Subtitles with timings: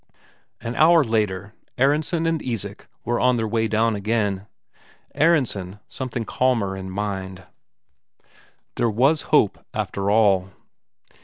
[0.61, 4.47] An hour after, Aronsen and Isak were on their way down again.
[5.13, 7.43] Aronsen something calmer in mind
[8.77, 10.49] there was hope after all.